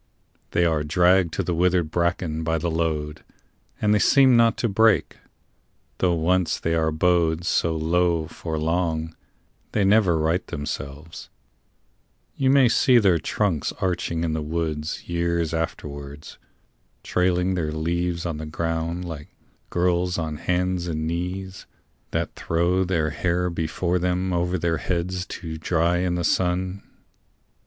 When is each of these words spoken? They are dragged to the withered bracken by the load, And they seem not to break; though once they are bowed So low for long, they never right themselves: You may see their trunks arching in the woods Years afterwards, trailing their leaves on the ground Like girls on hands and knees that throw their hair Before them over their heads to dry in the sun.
They 0.49 0.65
are 0.65 0.83
dragged 0.83 1.31
to 1.33 1.43
the 1.43 1.53
withered 1.53 1.91
bracken 1.91 2.43
by 2.43 2.57
the 2.57 2.71
load, 2.71 3.23
And 3.79 3.93
they 3.93 3.99
seem 3.99 4.35
not 4.35 4.57
to 4.57 4.67
break; 4.67 5.17
though 5.99 6.15
once 6.15 6.59
they 6.59 6.73
are 6.73 6.91
bowed 6.91 7.45
So 7.45 7.75
low 7.77 8.25
for 8.25 8.57
long, 8.57 9.15
they 9.73 9.83
never 9.85 10.17
right 10.17 10.43
themselves: 10.47 11.29
You 12.35 12.49
may 12.49 12.67
see 12.67 12.97
their 12.97 13.19
trunks 13.19 13.73
arching 13.73 14.23
in 14.23 14.33
the 14.33 14.41
woods 14.41 15.07
Years 15.07 15.53
afterwards, 15.53 16.39
trailing 17.03 17.53
their 17.53 17.71
leaves 17.71 18.25
on 18.25 18.37
the 18.37 18.47
ground 18.47 19.05
Like 19.05 19.27
girls 19.69 20.17
on 20.17 20.37
hands 20.37 20.87
and 20.87 21.05
knees 21.05 21.67
that 22.09 22.33
throw 22.35 22.83
their 22.83 23.11
hair 23.11 23.51
Before 23.51 23.99
them 23.99 24.33
over 24.33 24.57
their 24.57 24.77
heads 24.77 25.27
to 25.27 25.59
dry 25.59 25.97
in 25.97 26.15
the 26.15 26.23
sun. 26.23 26.81